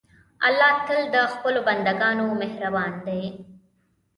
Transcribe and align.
الله 0.47 0.73
تل 0.87 1.01
د 1.15 1.17
خپلو 1.33 1.59
بندهګانو 1.67 2.25
مهربان 2.41 2.93
دی. 3.05 3.23